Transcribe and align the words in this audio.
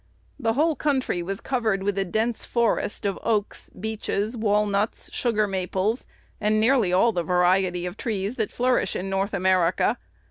The 0.39 0.53
whole 0.53 0.75
country 0.75 1.21
was 1.21 1.41
covered 1.41 1.83
with 1.83 1.95
a 1.95 2.03
dense 2.03 2.43
forest 2.43 3.05
of 3.05 3.19
oaks, 3.21 3.69
beeches, 3.69 4.35
walnuts, 4.35 5.13
sugar 5.13 5.45
maples, 5.45 6.07
and 6.39 6.59
nearly 6.59 6.91
all 6.91 7.11
the 7.11 7.21
varieties 7.21 7.85
of 7.87 7.97
trees 7.97 8.35
that 8.37 8.51
flourish 8.51 8.95
in 8.95 9.11
North 9.11 9.35
America. 9.35 9.99